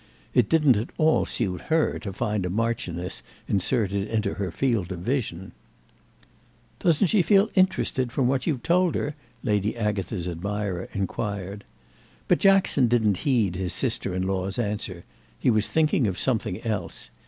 [0.33, 5.01] It didn't at all suit her to find a marchioness inserted into her field of
[5.01, 5.51] vision.
[6.79, 11.65] "Doesn't she feel interested from what you've told her?" Lady Agatha's admirer inquired.
[12.27, 17.11] But Jackson didn't heed his sister in law's answer—he was thinking of something else.